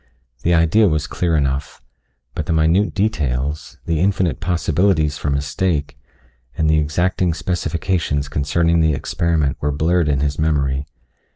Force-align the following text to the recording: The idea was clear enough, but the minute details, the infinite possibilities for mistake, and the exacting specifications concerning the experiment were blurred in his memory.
The 0.41 0.55
idea 0.55 0.87
was 0.89 1.05
clear 1.05 1.35
enough, 1.35 1.79
but 2.33 2.47
the 2.47 2.53
minute 2.53 2.95
details, 2.95 3.77
the 3.85 3.99
infinite 3.99 4.39
possibilities 4.39 5.19
for 5.19 5.29
mistake, 5.29 5.95
and 6.57 6.67
the 6.67 6.79
exacting 6.79 7.35
specifications 7.35 8.27
concerning 8.27 8.79
the 8.79 8.95
experiment 8.95 9.57
were 9.61 9.71
blurred 9.71 10.09
in 10.09 10.21
his 10.21 10.39
memory. 10.39 10.87